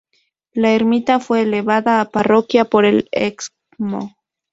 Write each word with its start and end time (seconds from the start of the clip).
La 0.53 0.71
ermita 0.73 1.19
fue 1.19 1.43
elevada 1.43 2.01
a 2.01 2.05
parroquia 2.09 2.65
por 2.65 2.85
el 2.85 3.07
Excmo. 3.11 4.17